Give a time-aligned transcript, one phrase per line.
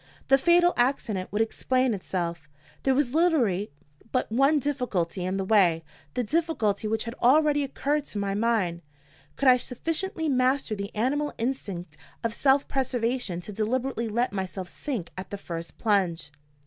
[0.29, 2.49] The fatal accident would explain itself.
[2.81, 3.69] There was literally
[4.11, 5.83] but one difficulty in the way
[6.15, 8.81] the difficulty which had already occurred to my mind.
[9.35, 15.11] Could I sufficiently master the animal instinct of self preservation to deliberately let myself sink
[15.19, 16.31] at the first plunge?